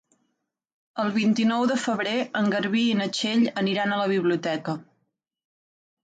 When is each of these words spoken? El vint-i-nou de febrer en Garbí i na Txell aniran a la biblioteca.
El 1.01 1.11
vint-i-nou 1.17 1.65
de 1.71 1.75
febrer 1.81 2.13
en 2.39 2.49
Garbí 2.53 2.81
i 2.93 2.95
na 3.01 3.07
Txell 3.17 3.43
aniran 3.63 3.93
a 3.93 3.99
la 3.99 4.07
biblioteca. 4.13 4.75